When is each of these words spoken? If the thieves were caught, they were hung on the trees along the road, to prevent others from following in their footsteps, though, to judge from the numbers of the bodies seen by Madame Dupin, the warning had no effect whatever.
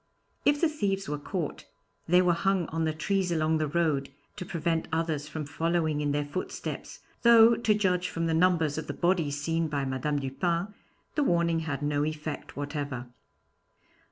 If 0.45 0.59
the 0.59 0.67
thieves 0.67 1.07
were 1.07 1.19
caught, 1.19 1.65
they 2.07 2.23
were 2.23 2.33
hung 2.33 2.65
on 2.69 2.85
the 2.85 2.91
trees 2.91 3.31
along 3.31 3.59
the 3.59 3.67
road, 3.67 4.09
to 4.37 4.43
prevent 4.47 4.87
others 4.91 5.27
from 5.27 5.45
following 5.45 6.01
in 6.01 6.11
their 6.11 6.25
footsteps, 6.25 7.01
though, 7.21 7.53
to 7.55 7.73
judge 7.75 8.09
from 8.09 8.25
the 8.25 8.33
numbers 8.33 8.79
of 8.79 8.87
the 8.87 8.93
bodies 8.95 9.39
seen 9.39 9.67
by 9.67 9.85
Madame 9.85 10.17
Dupin, 10.17 10.73
the 11.13 11.23
warning 11.23 11.59
had 11.59 11.83
no 11.83 12.03
effect 12.03 12.57
whatever. 12.57 13.09